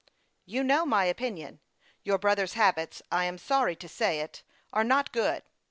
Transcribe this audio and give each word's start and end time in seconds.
"You 0.47 0.63
know 0.63 0.83
my 0.83 1.05
opinion. 1.05 1.59
Your 2.03 2.17
brother's 2.17 2.53
habits 2.53 3.03
I 3.11 3.25
am 3.25 3.37
sorry 3.37 3.75
to 3.75 3.87
say 3.87 4.21
it 4.21 4.41
are 4.73 4.83
not 4.83 5.13
good. 5.13 5.43